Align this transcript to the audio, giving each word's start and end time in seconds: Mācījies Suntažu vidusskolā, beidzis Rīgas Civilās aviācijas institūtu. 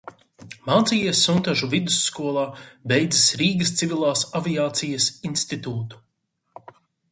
Mācījies 0.69 1.19
Suntažu 1.27 1.69
vidusskolā, 1.73 2.47
beidzis 2.93 3.29
Rīgas 3.43 3.75
Civilās 3.83 4.25
aviācijas 4.43 5.13
institūtu. 5.33 6.05